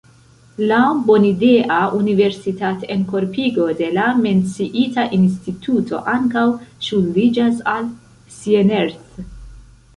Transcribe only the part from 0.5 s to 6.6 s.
La bonidea universitatenkorpigo de la menciita instituto ankaŭ